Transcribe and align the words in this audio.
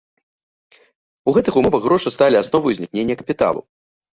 У 1.31 1.35
гэтых 1.35 1.53
умовах 1.63 1.81
грошы 1.85 2.13
сталі 2.17 2.41
асновай 2.43 2.73
узнікнення 2.77 3.15
капіталу. 3.21 3.61